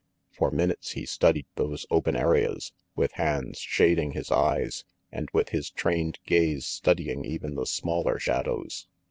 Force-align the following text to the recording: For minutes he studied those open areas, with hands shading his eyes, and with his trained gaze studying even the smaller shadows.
For 0.31 0.49
minutes 0.49 0.93
he 0.93 1.05
studied 1.05 1.45
those 1.57 1.85
open 1.91 2.15
areas, 2.15 2.73
with 2.95 3.11
hands 3.11 3.59
shading 3.59 4.13
his 4.13 4.31
eyes, 4.31 4.83
and 5.11 5.29
with 5.31 5.49
his 5.49 5.69
trained 5.69 6.17
gaze 6.25 6.65
studying 6.65 7.23
even 7.23 7.53
the 7.53 7.67
smaller 7.67 8.17
shadows. 8.17 8.87